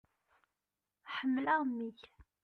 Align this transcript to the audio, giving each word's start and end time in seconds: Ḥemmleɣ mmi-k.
Ḥemmleɣ 1.15 1.59
mmi-k. 1.69 1.99